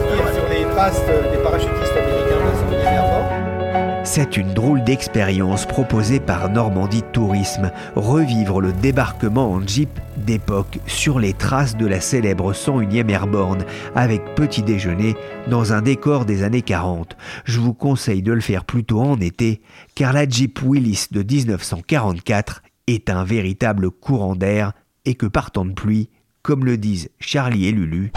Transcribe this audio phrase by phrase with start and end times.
[0.00, 2.38] Sur les traces des parachutistes américains
[2.70, 10.78] de C'est une drôle d'expérience proposée par Normandie Tourisme, revivre le débarquement en Jeep d'époque
[10.86, 15.14] sur les traces de la célèbre 101e Airborne avec petit déjeuner
[15.48, 17.16] dans un décor des années 40.
[17.44, 19.60] Je vous conseille de le faire plutôt en été
[19.94, 24.72] car la Jeep Willis de 1944 est un véritable courant d'air
[25.04, 26.08] et que partant de pluie,
[26.42, 28.10] comme le disent Charlie et Lulu,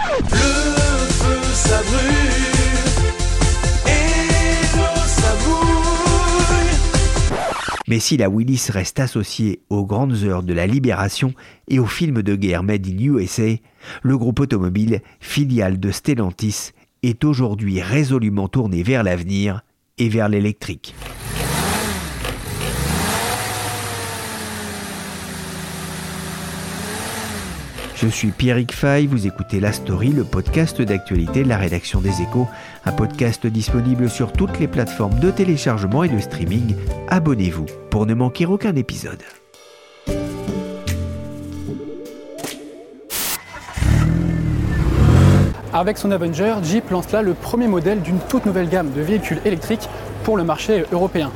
[7.87, 11.33] mais si la Willis reste associée aux grandes heures de la libération
[11.67, 13.55] et aux films de guerre made in USA,
[14.01, 16.71] le groupe automobile, filiale de Stellantis,
[17.03, 19.61] est aujourd'hui résolument tourné vers l'avenir
[19.98, 20.95] et vers l'électrique.
[27.96, 32.21] Je suis Pierrick Fay, vous écoutez La Story, le podcast d'actualité de la rédaction des
[32.21, 32.46] Échos,
[32.84, 36.76] un podcast disponible sur toutes les plateformes de téléchargement et de streaming.
[37.07, 39.23] Abonnez-vous pour ne manquer aucun épisode.
[45.71, 49.40] Avec son Avenger, Jeep lance là le premier modèle d'une toute nouvelle gamme de véhicules
[49.46, 49.88] électriques
[50.26, 51.32] pour le marché européen.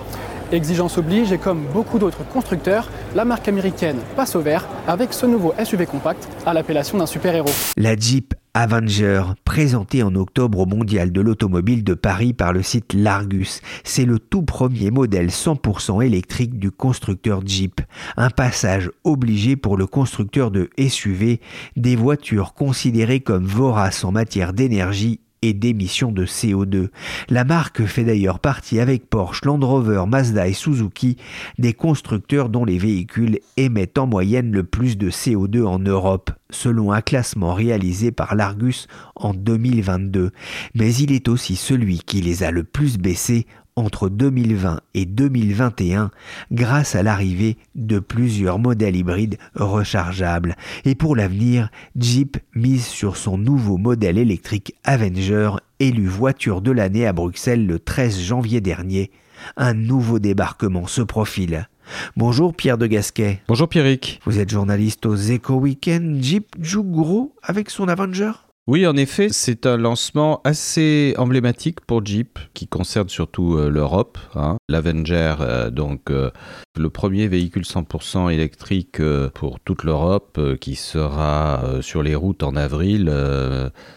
[0.51, 5.27] Exigence oblige et comme beaucoup d'autres constructeurs, la marque américaine passe au vert avec ce
[5.27, 7.51] nouveau SUV compact à l'appellation d'un super-héros.
[7.77, 12.93] La Jeep Avenger, présentée en octobre au Mondial de l'automobile de Paris par le site
[12.93, 17.81] Largus, c'est le tout premier modèle 100% électrique du constructeur Jeep.
[18.17, 21.41] Un passage obligé pour le constructeur de SUV,
[21.75, 26.89] des voitures considérées comme voraces en matière d'énergie et d'émissions de CO2.
[27.29, 31.17] La marque fait d'ailleurs partie avec Porsche, Land Rover, Mazda et Suzuki
[31.57, 36.91] des constructeurs dont les véhicules émettent en moyenne le plus de CO2 en Europe, selon
[36.91, 40.31] un classement réalisé par l'Argus en 2022.
[40.75, 46.11] Mais il est aussi celui qui les a le plus baissés entre 2020 et 2021
[46.51, 50.55] grâce à l'arrivée de plusieurs modèles hybrides rechargeables.
[50.85, 57.07] Et pour l'avenir, Jeep mise sur son nouveau modèle électrique Avenger, élu voiture de l'année
[57.07, 59.11] à Bruxelles le 13 janvier dernier.
[59.55, 61.69] Un nouveau débarquement se profile.
[62.17, 63.41] Bonjour Pierre de Gasquet.
[63.47, 64.19] Bonjour Pierrick.
[64.25, 66.21] Vous êtes journaliste aux Eco Weekend.
[66.21, 68.31] Jeep joue gros avec son Avenger?
[68.69, 74.19] Oui, en effet, c'est un lancement assez emblématique pour Jeep, qui concerne surtout euh, l'Europe.
[74.35, 74.57] Hein.
[74.69, 76.29] L'Avenger, euh, donc euh,
[76.77, 79.01] le premier véhicule 100% électrique
[79.33, 83.11] pour toute l'Europe, qui sera sur les routes en avril.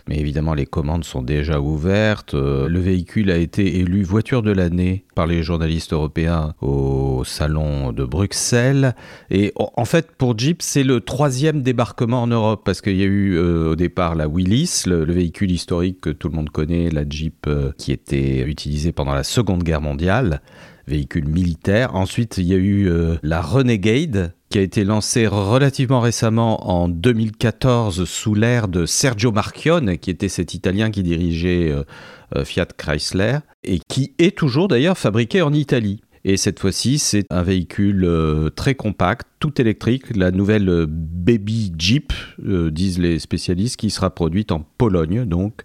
[0.08, 2.34] mais évidemment, les commandes sont déjà ouvertes.
[2.34, 8.04] le véhicule a été élu voiture de l'année par les journalistes européens au salon de
[8.04, 8.96] Bruxelles.
[9.30, 13.06] Et en fait, pour Jeep, c'est le troisième débarquement en Europe, parce qu'il y a
[13.06, 17.46] eu au départ la Willy le, véhicule historique que tout le monde connaît, la Jeep
[17.46, 20.40] euh, qui était utilisée pendant la Seconde Guerre mondiale,
[20.86, 21.94] véhicule militaire.
[21.94, 26.88] Ensuite, il y a eu euh, la Renegade qui a été lancée relativement récemment en
[26.88, 33.38] 2014 sous l'ère de Sergio Marchionne, qui était cet Italien qui dirigeait euh, Fiat Chrysler,
[33.64, 36.02] et qui est toujours d'ailleurs fabriqué en Italie.
[36.24, 41.72] Et cette fois-ci, c'est un véhicule euh, très compact, tout électrique, la nouvelle euh, Baby
[41.76, 42.12] Jeep,
[42.46, 45.62] euh, disent les spécialistes, qui sera produite en Pologne, donc.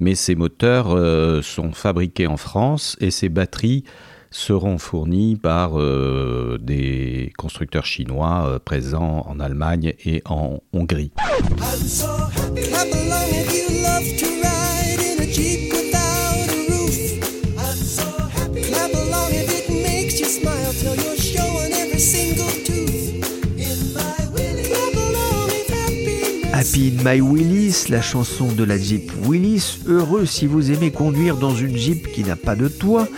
[0.00, 0.96] Mais ses moteurs
[1.44, 3.84] sont fabriqués en France et ses batteries
[4.30, 5.76] seront fournies par
[6.58, 11.12] des constructeurs chinois présents en Allemagne et en Hongrie.
[26.76, 31.54] In My Willis, la chanson de la Jeep Willis, heureux si vous aimez conduire dans
[31.54, 33.08] une Jeep qui n'a pas de toit.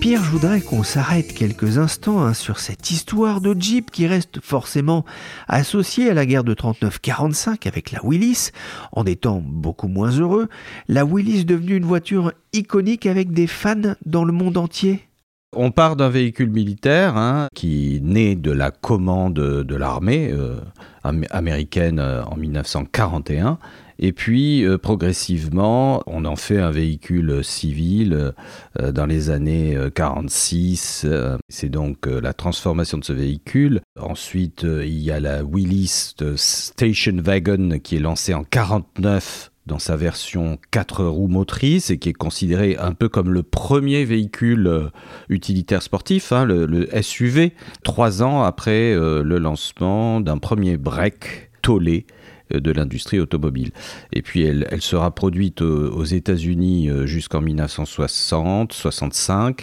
[0.00, 4.40] Pierre, je voudrais qu'on s'arrête quelques instants hein, sur cette histoire de Jeep qui reste
[4.40, 5.04] forcément
[5.48, 8.50] associée à la guerre de 39-45 avec la Willis.
[8.92, 10.48] En étant beaucoup moins heureux,
[10.88, 15.08] la Willis devenue une voiture iconique avec des fans dans le monde entier.
[15.54, 20.56] On part d'un véhicule militaire hein, qui naît de la commande de l'armée euh,
[21.02, 23.58] américaine euh, en 1941.
[23.98, 28.32] Et puis, euh, progressivement, on en fait un véhicule civil
[28.80, 31.06] dans les années 46.
[31.50, 33.82] C'est donc la transformation de ce véhicule.
[34.00, 39.96] Ensuite, il y a la Willis Station Wagon qui est lancée en 49 dans sa
[39.96, 44.88] version 4 roues motrices et qui est considéré un peu comme le premier véhicule euh,
[45.28, 47.52] utilitaire sportif, hein, le, SUV,
[47.84, 52.06] trois ans après euh, le lancement d'un premier break tollé
[52.52, 53.70] euh, de l'industrie automobile.
[54.12, 59.60] Et puis elle, sera produite aux, États-Unis jusqu'en 1960-65.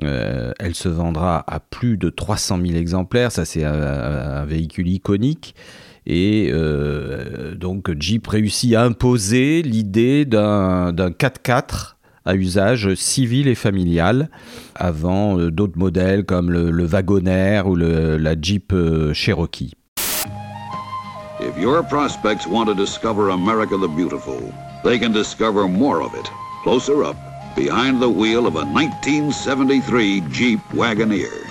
[0.00, 3.30] elle se vendra à plus de 300 000 exemplaires.
[3.30, 5.54] Ça, c'est un véhicule iconique.
[6.08, 14.30] Et euh, donc Jeep réussit à imposer l'idée d'un 4x4 à usage civil et familial
[14.74, 19.74] avant euh, d'autres modèles comme le, le wagonaire ou le, la Jeep euh, Cherokee.
[21.40, 24.40] If your prospects want to discover America the Beautiful,
[24.84, 26.30] they can discover more of it
[26.64, 27.16] closer up
[27.54, 31.48] behind the wheel of a 1973 Jeep Wagoneer.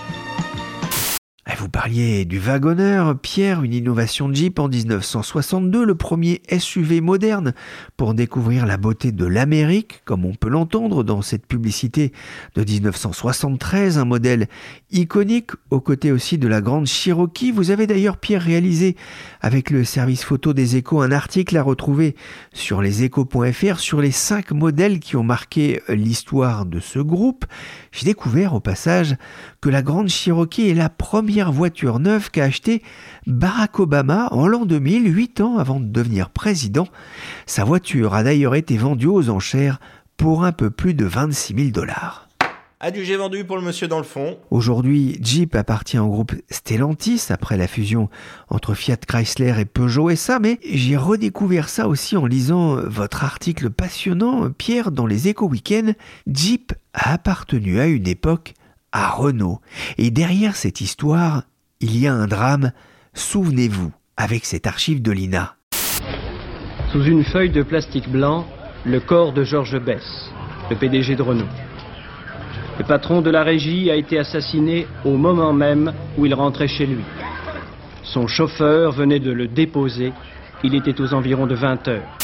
[1.78, 7.54] Parliez du wagonneur, Pierre, une innovation Jeep en 1962, le premier SUV moderne
[7.98, 12.14] pour découvrir la beauté de l'Amérique, comme on peut l'entendre dans cette publicité
[12.56, 14.48] de 1973, un modèle
[14.90, 17.52] iconique aux côtés aussi de la grande Cherokee.
[17.52, 18.96] Vous avez d'ailleurs, Pierre, réalisé
[19.40, 22.16] avec le service photo des échos un article à retrouver
[22.54, 27.46] sur leséchos.fr sur les cinq modèles qui ont marqué l'histoire de ce groupe.
[27.92, 29.16] J'ai découvert au passage
[29.62, 31.67] que la grande Cherokee est la première voiture
[32.00, 32.81] neuve qu'a acheté
[33.25, 36.88] Barack Obama en l'an 2000, 8 ans avant de devenir président.
[37.46, 39.80] Sa voiture a d'ailleurs été vendue aux enchères
[40.18, 42.28] pour un peu plus de 26 000 dollars.
[42.80, 44.38] Adjugé vendu pour le monsieur dans le fond.
[44.52, 48.08] Aujourd'hui, Jeep appartient au groupe Stellantis après la fusion
[48.50, 53.24] entre Fiat Chrysler et Peugeot et ça, mais j'ai redécouvert ça aussi en lisant votre
[53.24, 55.94] article passionnant, Pierre, dans les Éco Weekends.
[56.28, 58.54] Jeep a appartenu à une époque
[58.92, 59.60] à Renault.
[59.98, 61.44] Et derrière cette histoire,
[61.80, 62.72] il y a un drame,
[63.14, 65.56] souvenez-vous, avec cette archive de l'INA.
[66.92, 68.48] Sous une feuille de plastique blanc,
[68.86, 70.32] le corps de Georges Bess,
[70.70, 71.46] le PDG de Renault.
[72.80, 76.86] Le patron de la régie a été assassiné au moment même où il rentrait chez
[76.86, 77.04] lui.
[78.04, 80.14] Son chauffeur venait de le déposer.
[80.64, 82.18] Il était aux environs de 20 heures.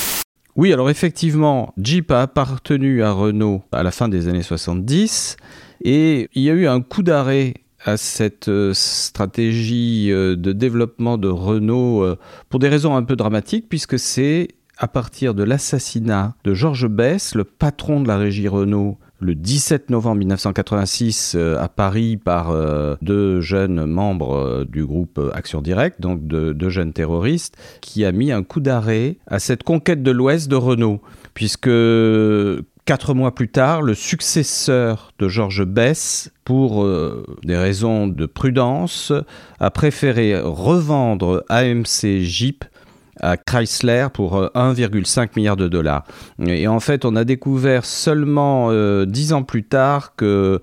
[0.55, 5.37] Oui, alors effectivement, Jeep a appartenu à Renault à la fin des années 70
[5.83, 11.17] et il y a eu un coup d'arrêt à cette euh, stratégie euh, de développement
[11.17, 12.17] de Renault euh,
[12.49, 17.35] pour des raisons un peu dramatiques, puisque c'est à partir de l'assassinat de Georges Bess,
[17.35, 22.53] le patron de la régie Renault, le 17 novembre 1986 à Paris par
[23.01, 28.43] deux jeunes membres du groupe Action Directe, donc deux jeunes terroristes, qui a mis un
[28.43, 31.01] coup d'arrêt à cette conquête de l'Ouest de Renault,
[31.35, 31.69] puisque
[32.85, 39.13] Quatre mois plus tard, le successeur de Georges Bess, pour euh, des raisons de prudence,
[39.61, 42.65] a préféré revendre AMC Jeep
[43.21, 46.03] à Chrysler pour 1,5 euh, milliard de dollars.
[46.45, 50.59] Et en fait, on a découvert seulement euh, dix ans plus tard que,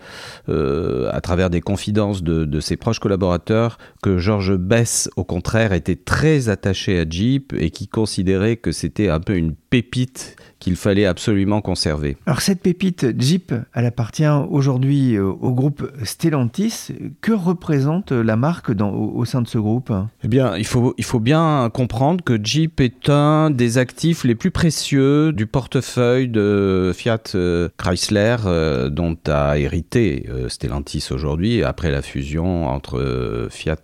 [0.47, 6.51] à travers des confidences de, ses proches collaborateurs, que Georges Bess, au contraire, était très
[6.51, 11.63] attaché à Jeep et qui considérait que c'était un peu une pépite qu'il fallait absolument
[11.63, 12.17] conserver.
[12.27, 16.89] Alors cette pépite Jeep, elle appartient aujourd'hui euh, au groupe Stellantis.
[17.23, 19.91] Que représente la marque dans, au, sein de ce groupe?
[20.23, 24.35] Eh bien, il faut, il faut bien comprendre que Jeep est un des actifs les
[24.35, 31.91] plus précieux du portefeuille de Fiat euh, Chrysler euh, dont a hérité Stellantis aujourd'hui après
[31.91, 33.77] la fusion entre Fiat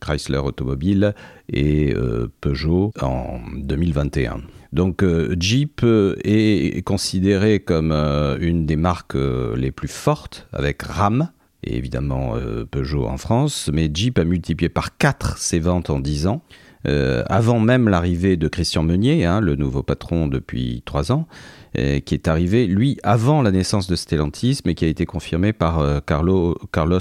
[0.00, 1.14] Chrysler Automobile
[1.52, 1.94] et
[2.40, 4.40] Peugeot en 2021.
[4.76, 9.16] Donc euh, Jeep euh, est considéré comme euh, une des marques
[9.56, 11.30] les plus fortes avec RAM
[11.64, 12.34] et évidemment
[12.70, 16.42] Peugeot en France, mais Jeep a multiplié par 4 ses ventes en 10 ans.
[16.84, 21.26] avant même l'arrivée de Christian Meunier, hein, le nouveau patron depuis 3 ans,
[21.74, 26.04] qui est arrivé, lui, avant la naissance de Stellantis, mais qui a été confirmé par
[26.06, 26.54] Carlos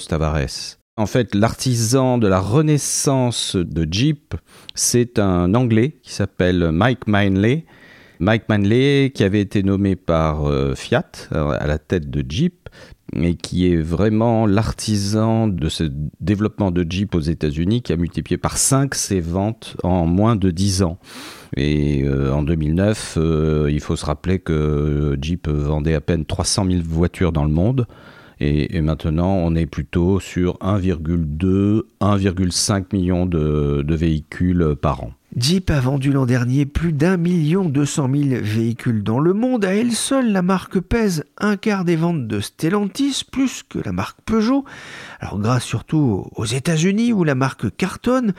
[0.07, 0.79] Tavares.
[0.97, 4.33] En fait, l'artisan de la renaissance de Jeep,
[4.75, 7.65] c'est un Anglais qui s'appelle Mike Manley.
[8.21, 12.69] Mike Manley, qui avait été nommé par euh, Fiat euh, à la tête de Jeep,
[13.13, 15.83] et qui est vraiment l'artisan de ce
[16.21, 20.49] développement de Jeep aux États-Unis, qui a multiplié par 5 ses ventes en moins de
[20.49, 20.97] 10 ans.
[21.57, 23.17] Et euh, en 2009,
[23.69, 27.85] il faut se rappeler que Jeep vendait à peine 300 000 voitures dans le monde
[28.39, 35.13] Et, maintenant, on est plutôt sur 1,2, 1,5 million de, de véhicules par an.
[35.37, 39.65] Jeep a vendu l'an dernier plus d'un million deux cent mille véhicules dans le monde.
[39.65, 43.91] À elle seule, la marque pèse un quart des ventes de Stellantis, plus que la
[43.91, 44.63] marque Peugeot.
[45.19, 48.33] Alors grâce surtout aux États-Unis où la marque cartonne,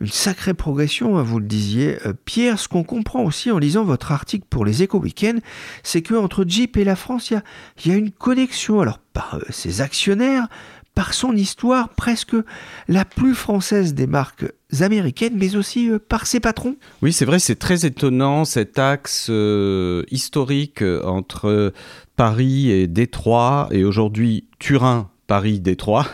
[0.00, 1.98] une sacrée progression, hein, vous le disiez.
[2.06, 5.40] Euh, Pierre, ce qu'on comprend aussi en lisant votre article pour les Éco Weekends,
[5.82, 8.80] c'est que entre Jeep et la France, il y, a, une connexion.
[8.80, 10.48] Alors par euh, ses actionnaires,
[10.94, 12.36] par son histoire presque
[12.88, 14.46] la plus française des marques
[14.80, 16.76] américaines, mais aussi euh, par ses patrons.
[17.02, 21.72] Oui, c'est vrai, c'est très étonnant cet axe euh, historique entre
[22.16, 26.06] Paris et Détroit, et aujourd'hui Turin, Paris, Détroit.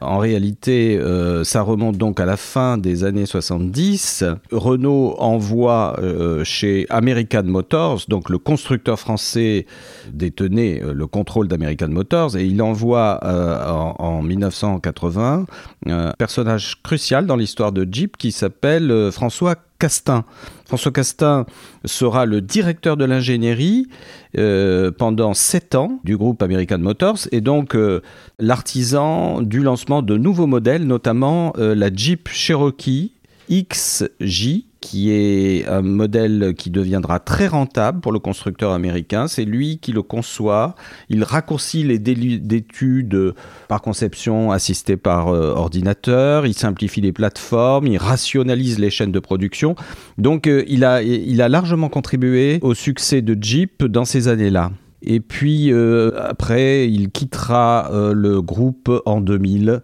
[0.00, 4.24] En réalité, euh, ça remonte donc à la fin des années 70.
[4.52, 9.66] Renault envoie euh, chez American Motors, donc le constructeur français
[10.12, 15.46] détenait euh, le contrôle d'American Motors, et il envoie en, en, 1980
[15.86, 20.24] un personnage crucial dans l'histoire de Jeep qui s'appelle François Castin.
[20.66, 21.46] François Castin
[21.84, 23.88] sera le directeur de l'ingénierie
[24.36, 28.02] euh, pendant sept ans du groupe American Motors et donc euh,
[28.38, 33.12] l'artisan du lancement de nouveaux modèles, notamment euh, la Jeep Cherokee
[33.50, 39.26] XJ qui est un modèle qui deviendra très rentable pour le constructeur américain.
[39.26, 40.74] C'est lui qui le conçoit.
[41.08, 43.34] Il raccourcit les délais d'études
[43.66, 46.46] par conception assistée par euh, ordinateur.
[46.46, 47.86] Il simplifie les plateformes.
[47.86, 49.74] Il rationalise les chaînes de production.
[50.16, 54.70] Donc, euh, il, a, largement contribué au succès de Jeep dans ces années-là.
[55.02, 59.82] Et puis, euh, après, il quittera le groupe en 2000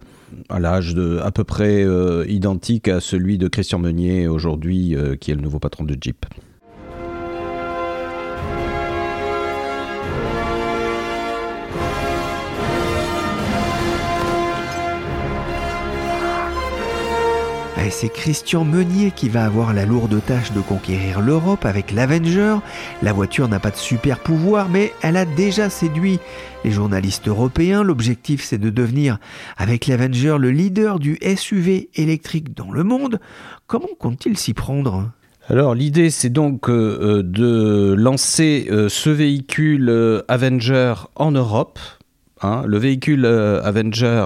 [0.49, 5.31] à l'âge à peu près euh, identique à celui de Christian Meunier aujourd'hui, euh, qui
[5.31, 6.25] est le nouveau patron de Jeep.
[17.91, 22.57] C'est Christian Meunier qui va avoir la lourde tâche de conquérir l'Europe avec l'Avenger.
[23.03, 26.19] La voiture n'a pas de super pouvoir, mais elle a déjà séduit
[26.63, 27.83] les journalistes européens.
[27.83, 29.19] L'objectif, c'est de devenir,
[29.55, 33.19] avec l'Avenger, le leader du SUV électrique dans le monde.
[33.67, 35.11] Comment compte-t-il s'y prendre?
[35.47, 41.77] Alors l'idée c'est donc euh, euh, de lancer euh, ce véhicule Avenger en Europe.
[42.41, 42.63] Hein.
[42.65, 44.25] Le véhicule Avenger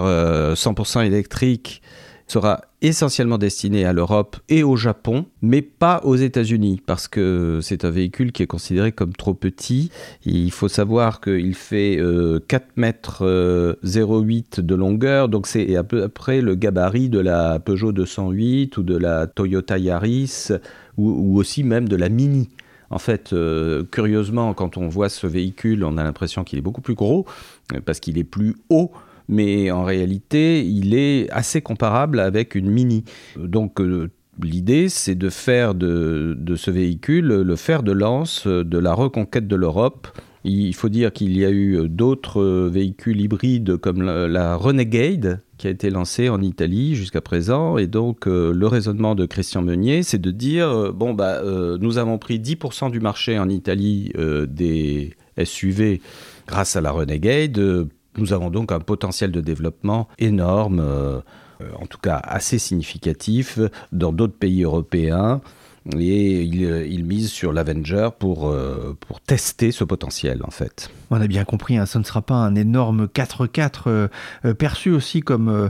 [0.55, 1.81] 100% électrique
[2.25, 7.83] sera essentiellement destiné à l'Europe et au Japon, mais pas aux États-Unis, parce que c'est
[7.83, 9.91] un véhicule qui est considéré comme trop petit.
[10.25, 12.39] Il faut savoir qu'il fait 4 euh,
[12.77, 17.91] mètres 08 euh, de longueur, donc c'est à peu près le gabarit de la Peugeot
[17.91, 20.49] 208 ou de la Toyota Yaris,
[20.97, 22.49] ou, aussi même de la Mini.
[22.91, 26.81] En fait, euh, curieusement, quand on voit ce véhicule, on a l'impression qu'il est beaucoup
[26.81, 27.25] plus gros,
[27.85, 28.91] parce qu'il est plus haut
[29.29, 33.05] mais en réalité, il est assez comparable avec une Mini.
[33.37, 34.09] Donc, euh,
[34.41, 39.55] l'idée, c'est de faire de, ce véhicule le fer de lance de la reconquête de
[39.55, 40.07] l'Europe.
[40.43, 45.69] Il faut dire qu'il y a eu d'autres véhicules hybrides comme la, Renegade qui a
[45.69, 47.77] été lancée en Italie jusqu'à présent.
[47.77, 51.41] Et donc, euh, le raisonnement de Christian Meunier, c'est de dire euh, bon, bah,
[51.79, 54.11] nous avons pris 10% du marché en Italie
[54.47, 56.01] des SUV
[56.47, 57.89] grâce à la Renegade.
[58.19, 61.21] Nous avons donc un potentiel de développement énorme, euh,
[61.79, 63.59] en tout cas assez significatif,
[63.91, 65.41] dans d'autres pays européens
[65.97, 70.89] et il, mise sur l'Avenger pour, euh, pour tester ce potentiel en fait.
[71.11, 74.07] On a bien compris, hein, ce ne sera pas un énorme 4x4 euh,
[74.45, 75.69] euh, perçu aussi comme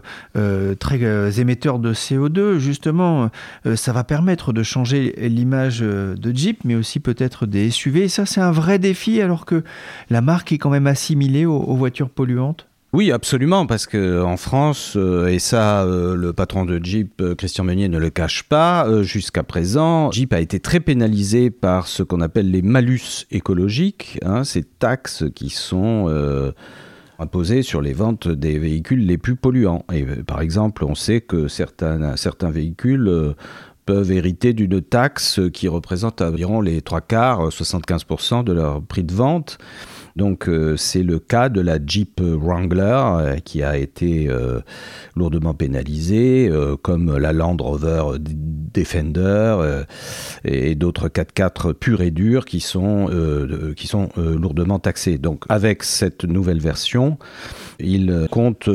[0.79, 2.57] très émetteur de CO2.
[2.57, 3.29] Justement,
[3.75, 8.03] ça va permettre de changer l'image de Jeep, mais aussi peut-être des SUV.
[8.03, 9.63] Et ça, c'est un vrai défi alors que
[10.09, 12.68] la marque est quand même assimilée aux voitures polluantes.
[12.91, 17.35] Oui, absolument, parce que en France, euh, et ça, euh, le patron de Jeep, euh,
[17.35, 22.01] Christian Meunier, ne le cache pas, jusqu'à présent, Jeep a été très pénalisé par ce
[22.01, 26.11] qu'on appelle les malus écologiques, hein, ces taxes qui sont
[27.19, 29.85] imposées sur les ventes des véhicules les plus polluants.
[29.93, 33.35] Et par exemple, on sait que certains, certains véhicules
[33.85, 39.13] peuvent hériter d'une taxe qui représente environ les trois quarts, 75% de leur prix de
[39.13, 39.59] vente.
[40.15, 44.59] Donc euh, c'est le cas de la Jeep Wrangler euh, qui a été euh,
[45.15, 46.51] lourdement pénalisée,
[46.81, 48.17] comme la Land Rover
[48.73, 49.83] Defender
[50.43, 53.09] et d'autres 4x4 purs et durs qui sont,
[53.75, 55.17] qui sont lourdement taxés.
[55.17, 57.17] Donc avec cette nouvelle version,
[57.79, 58.69] il compte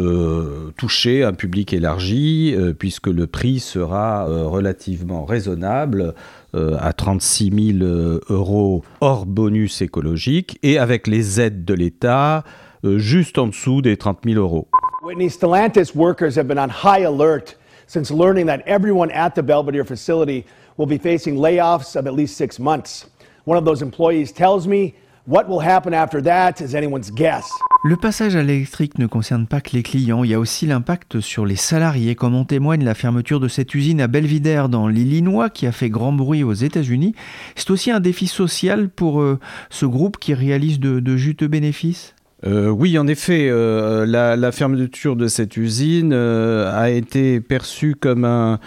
[0.77, 6.15] toucher un public élargi puisque le prix sera relativement raisonnable
[6.55, 12.45] euh, à 36 000 euros hors bonus écologique et avec les aides de l'État
[12.85, 14.69] juste en dessous des 30 000 euros.
[15.03, 19.85] Whitney Stellantis workers have been on high alert since learning that everyone at the Belvedere
[19.85, 20.45] facility
[20.77, 23.07] will be facing layoffs of at least six months.
[23.45, 24.95] One of those employees tells me
[25.27, 26.61] what will happen after that?
[26.61, 27.45] is anyone's guess.
[27.87, 31.21] Le passage à l'électrique ne concerne pas que les clients, il y a aussi l'impact
[31.21, 35.51] sur les salariés, comme en témoigne la fermeture de cette usine à Belvidere dans l'Illinois
[35.51, 37.15] qui a fait grand bruit aux États-Unis.
[37.57, 39.39] C'est aussi un défi social pour euh,
[39.69, 42.14] ce groupe qui réalise de, de juteux bénéfices?
[42.47, 48.25] Euh, oui, en effet, euh, la, fermeture de cette usine euh, a été perçue comme
[48.25, 48.59] un,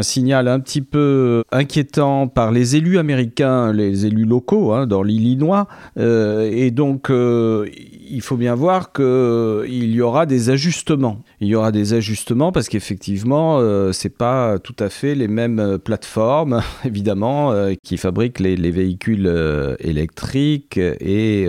[0.00, 5.68] signal un petit peu inquiétant par les élus américains, les élus locaux hein, dans l'Illinois.
[5.98, 11.22] et donc, il faut bien voir qu'il y aura des ajustements.
[11.40, 15.78] Il y aura des ajustements parce qu'effectivement, ce n'est pas tout à fait les mêmes
[15.82, 19.30] plateformes, évidemment, qui fabriquent les, les véhicules
[19.80, 21.46] électriques et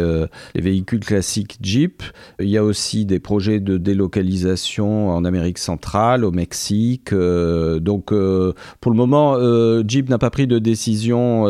[0.55, 1.57] les véhicules classiques
[2.39, 7.13] il y a aussi des projets de délocalisation en Amérique centrale, au Mexique.
[7.13, 11.45] Euh, donc, euh, pour le moment, euh, Jeep n'a pas pris de décision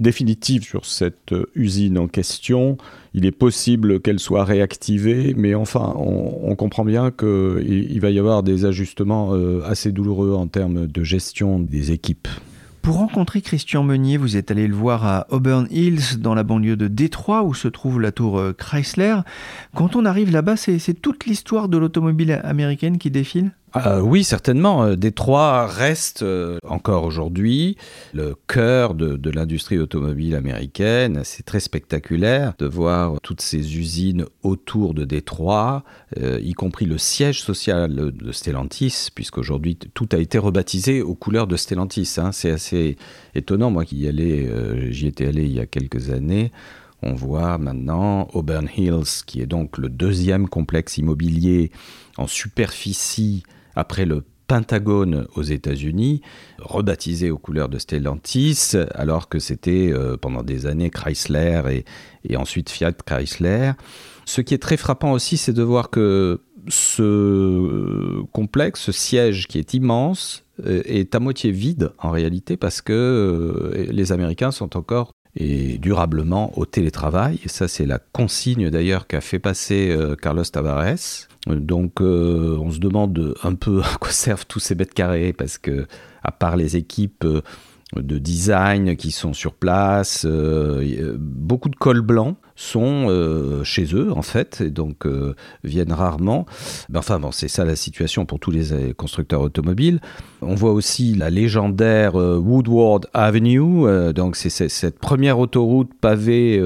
[0.00, 2.76] définitive sur cette usine en question.
[3.14, 8.18] Il est possible qu'elle soit réactivée, mais enfin, on, comprend bien qu'il il va y
[8.18, 9.32] avoir des ajustements
[9.64, 12.28] assez douloureux en termes de gestion des équipes.
[12.82, 16.76] Pour rencontrer Christian Meunier, vous êtes allé le voir à Auburn Hills, dans la banlieue
[16.76, 19.16] de Détroit, où se trouve la tour euh, Chrysler.
[19.74, 23.52] Quand on arrive là-bas, c'est toute l'histoire de l'automobile américaine qui défile?
[23.76, 24.84] Euh, oui, certainement.
[24.84, 27.76] Euh, Détroit reste euh, encore aujourd'hui
[28.12, 31.20] le cœur de, l'industrie automobile américaine.
[31.24, 35.84] C'est très spectaculaire de voir toutes ces usines autour de Détroit,
[36.20, 41.56] y compris le siège social de Stellantis, puisqu'aujourd'hui tout a été rebaptisé aux couleurs de
[41.56, 42.16] Stellantis.
[42.18, 42.32] Hein.
[42.32, 42.96] C'est assez
[43.34, 43.70] étonnant.
[43.70, 44.08] Moi qui
[44.90, 46.50] j'y étais allé il y a quelques années.
[47.02, 51.70] On voit maintenant Auburn Hills, qui est donc le deuxième complexe immobilier
[52.18, 56.22] en superficie après le Pentagone aux États-Unis,
[56.58, 61.84] rebaptisé aux couleurs de Stellantis, alors que c'était euh, pendant des années Chrysler et,
[62.28, 63.72] et, ensuite Fiat Chrysler.
[64.24, 69.58] Ce qui est très frappant aussi, c'est de voir que ce complexe, ce siège qui
[69.58, 74.76] est immense, euh, est à moitié vide en réalité parce que euh, les Américains sont
[74.76, 77.38] encore et durablement au télétravail.
[77.44, 82.78] Et ça, c'est la consigne d'ailleurs qu'a fait passer Carlos Tavares donc euh, on se
[82.78, 85.86] demande un peu à quoi servent tous ces mètres carrés parce que
[86.22, 87.42] à part les équipes euh,
[87.96, 94.22] de design qui sont sur place, euh, beaucoup de cols blancs sont chez eux en
[94.22, 95.06] fait et donc
[95.64, 96.46] viennent rarement.
[96.94, 100.00] enfin bon, c'est ça la situation pour tous les constructeurs automobiles.
[100.42, 106.60] On voit aussi la légendaire Woodward Avenue, donc c'est cette première autoroute pavée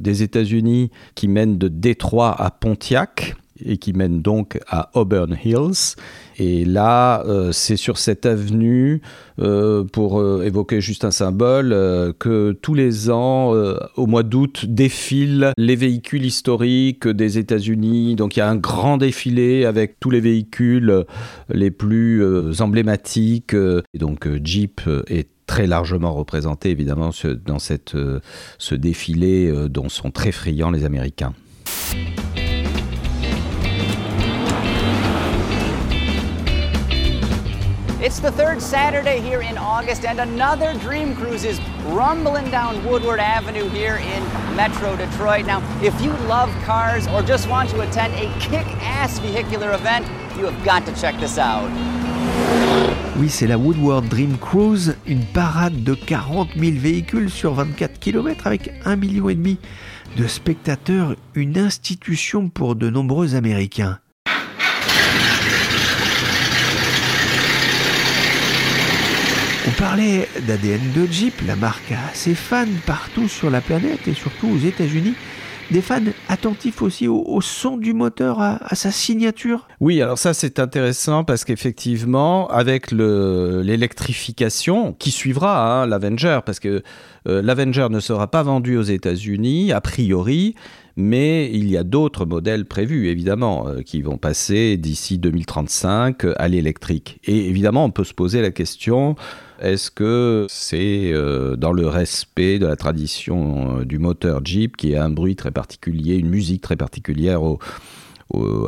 [0.00, 5.96] des États-Unis qui mène de Détroit à Pontiac et qui mène donc à Auburn Hills.
[6.38, 9.02] Et là, euh, c'est sur cette avenue,
[9.38, 11.70] euh, pour euh, évoquer juste un symbole,
[12.18, 13.52] que tous les ans,
[13.96, 18.16] au mois d'août, défilent les véhicules historiques des États-Unis.
[18.16, 21.04] Donc il y a un grand défilé avec tous les véhicules
[21.48, 22.22] les plus
[22.60, 23.54] emblématiques.
[23.54, 27.10] Et donc Jeep est très largement représenté évidemment
[27.44, 31.34] dans ce défilé dont sont très friands les Américains.
[38.02, 43.20] It's the third Saturday here in August, and another Dream Cruise is rumbling down Woodward
[43.20, 45.46] Avenue here in Metro Detroit.
[45.46, 50.04] Now, if you love cars or just want to attend a kick ass vehicular event,
[50.36, 51.70] you have got to check this out.
[53.20, 58.48] Oui, c'est la Woodward Dream Cruise, une parade de 40 000 véhicules sur 24 km
[58.48, 59.56] avec 1,5 million
[60.16, 64.00] de spectateurs, une institution pour de nombreux Américains.
[69.64, 69.70] On
[70.46, 74.58] d'ADN de Jeep, la marque a ses fans partout sur la planète et surtout aux
[74.58, 75.14] États-Unis.
[75.70, 80.58] Des fans attentifs aussi au, son du moteur, à, sa signature Oui, alors ça c'est
[80.58, 86.82] intéressant parce qu'effectivement, avec l'électrification qui suivra hein, l'Avenger, parce que
[87.28, 90.56] euh, l'Avenger ne sera pas vendu aux États-Unis, a priori,
[90.96, 96.48] mais il y a d'autres modèles prévus, évidemment, euh, qui vont passer d'ici 2035 à
[96.48, 97.18] l'électrique.
[97.24, 99.16] Et évidemment, on peut se poser la question
[99.60, 104.96] est-ce que c'est euh, dans le respect de la tradition euh, du moteur Jeep qui
[104.96, 107.42] a un bruit très particulier, une musique très particulière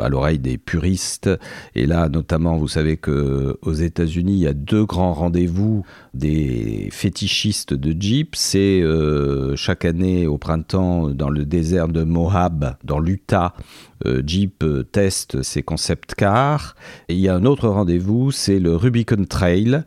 [0.01, 1.31] à l'oreille des puristes.
[1.75, 6.89] Et là, notamment, vous savez que aux États-Unis, il y a deux grands rendez-vous des
[6.93, 8.35] fétichistes de Jeep.
[8.37, 13.55] C'est euh, chaque année au printemps dans le désert de Moab, dans l'Utah,
[14.07, 16.75] euh, Jeep euh, teste ses concept cars.
[17.09, 19.83] Et il y a un autre rendez-vous, c'est le Rubicon Trail.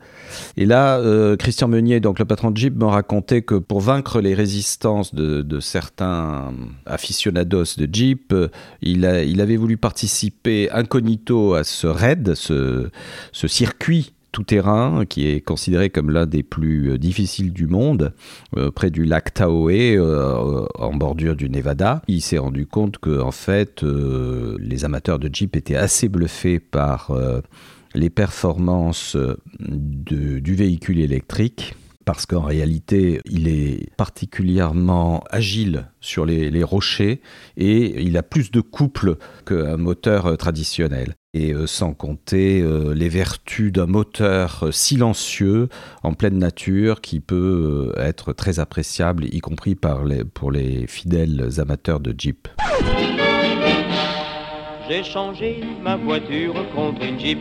[0.58, 1.02] Et là,
[1.38, 5.60] Christian Meunier, donc le patron de Jeep, me racontait que pour vaincre les résistances de,
[5.60, 6.54] certains
[6.86, 8.34] aficionados de Jeep,
[8.82, 12.90] il, avait voulu participer incognito à ce raid, ce,
[13.34, 18.14] ce circuit tout-terrain qui est considéré comme l'un des plus euh, difficiles du monde,
[18.56, 22.04] euh, près du lac Tahoe, euh, en bordure du Nevada.
[22.08, 27.12] Il s'est rendu compte que en fait, les amateurs de Jeep étaient assez bluffés par
[27.96, 29.18] les performances
[29.60, 31.76] du véhicule électrique
[32.08, 37.20] parce qu'en réalité, il est particulièrement agile sur les, rochers
[37.58, 41.16] et il a plus de couple qu'un moteur traditionnel.
[41.34, 45.68] Et euh, sans compter euh, les vertus d'un moteur silencieux
[46.02, 52.00] en pleine nature qui peut euh, être très appréciable, y compris pour les fidèles amateurs
[52.00, 52.48] de Jeep.
[54.88, 57.40] J'ai changé ma voiture contre une Jeep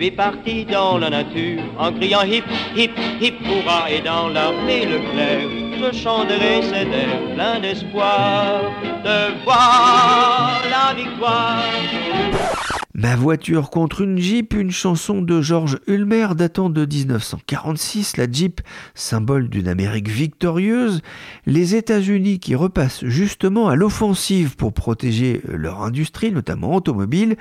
[0.00, 3.90] suis parti dans la nature en criant hip, hip, hip, hurrah.
[3.90, 8.62] Et dans l'armée Leclerc, je chanterai cet air plein d'espoir
[9.04, 12.59] de voir la victoire.
[13.02, 18.60] Ma voiture contre une Jeep, une chanson de George Ulmer datant de 1946, la Jeep,
[18.94, 21.00] symbole d'une Amérique victorieuse,
[21.46, 27.36] les États-Unis qui repassent justement à l'offensive pour protéger leur industrie, notamment automobile.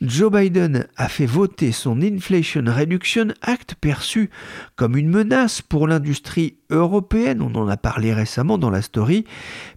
[0.00, 4.30] Joe Biden a fait voter son Inflation Reduction Act perçu
[4.76, 9.26] comme une menace pour l'industrie européenne, on en a parlé récemment dans la story.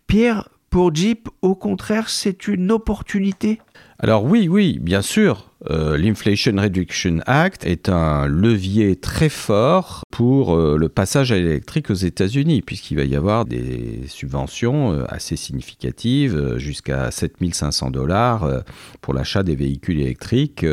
[0.08, 3.60] Pierre, pour Jeep, au contraire, c'est une opportunité
[4.00, 10.54] alors oui, oui, bien sûr, euh, l'Inflation Reduction Act est un levier très fort pour
[10.54, 15.38] euh, le passage à l'électrique aux États-Unis, puisqu'il va y avoir des subventions euh, assez
[15.38, 18.64] significatives, jusqu'à 7500 dollars
[19.02, 20.66] pour l'achat des véhicules électriques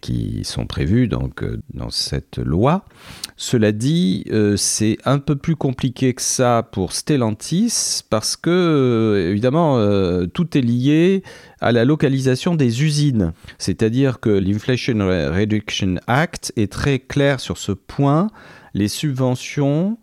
[0.00, 2.84] qui sont prévus donc, dans cette loi.
[3.36, 4.24] Cela dit,
[4.56, 9.78] c'est un peu plus compliqué que ça pour Stellantis, parce que, évidemment,
[10.28, 11.22] tout est lié
[11.64, 13.32] à la localisation des usines.
[13.56, 18.28] C'est-à-dire que l'Inflation Reduction Act est très clair sur ce point.
[18.74, 19.96] Les subventions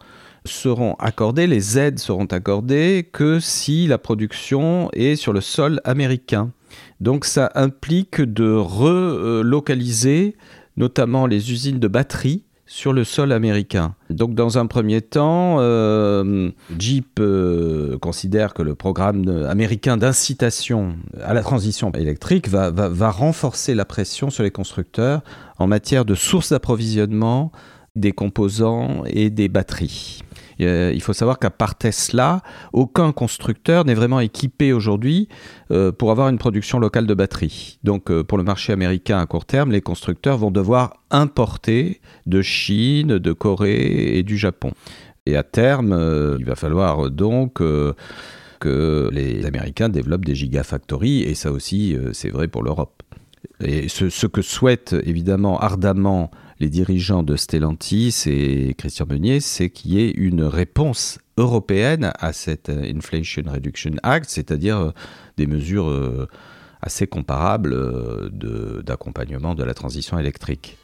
[0.43, 6.52] seront accordées, les aides seront accordées que si la production est sur le sol américain.
[7.00, 10.36] Donc ça implique de relocaliser
[10.78, 13.95] notamment les usines de batteries sur le sol américain.
[14.10, 21.34] Donc dans un premier temps, euh, Jeep euh, considère que le programme américain d'incitation à
[21.34, 25.21] la transition électrique va, va, renforcer la pression sur les constructeurs
[25.60, 27.51] en matière de sources d'approvisionnement
[27.97, 30.21] des composants et des batteries.
[30.62, 32.41] Euh, il faut savoir qu'à part Tesla,
[32.74, 35.28] aucun constructeur n'est vraiment équipé aujourd'hui
[35.71, 37.80] euh, pour avoir une production locale de batteries.
[37.84, 42.41] Donc euh, pour le marché américain à court terme, les constructeurs vont devoir importer de
[42.41, 44.71] Chine, de Corée et du Japon.
[45.26, 47.62] Et à terme, il va falloir donc
[48.60, 53.04] que les Américains développent des gigafactories, et ça aussi, c'est vrai pour l'Europe.
[53.63, 59.71] Et ce, ce, que souhaitent évidemment ardemment les dirigeants de Stellantis et Christian Meunier, c'est
[59.71, 64.91] qu'il y ait une réponse européenne à cette Inflation Reduction Act, c'est-à-dire euh,
[65.38, 66.28] des mesures euh,
[66.82, 70.78] assez comparables euh, d'accompagnement de, la transition électrique.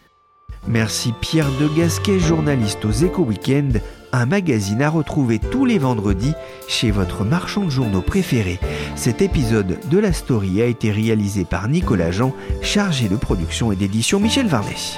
[0.68, 3.80] Merci Pierre de Gasquet, journaliste aux Éco Weekend,
[4.13, 6.34] un magazine à retrouver tous les vendredis
[6.68, 8.60] chez votre marchand de journaux préféré.
[8.96, 13.76] Cet épisode de la story a été réalisé par Nicolas Jean, chargé de production et
[13.76, 14.98] d'édition Michel Varnet.